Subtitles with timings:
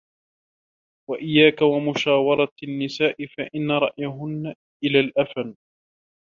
[1.09, 5.55] وَإِيَّاكَ وَمُشَاوَرَةَ النِّسَاءِ فَإِنَّ رَأْيَهُنَّ إلَى الْأَفْنِ